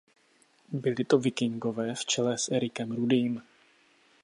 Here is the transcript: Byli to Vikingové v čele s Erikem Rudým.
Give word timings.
Byli 0.71 1.05
to 1.05 1.17
Vikingové 1.19 1.95
v 1.95 2.05
čele 2.05 2.37
s 2.37 2.49
Erikem 2.51 2.91
Rudým. 2.91 3.41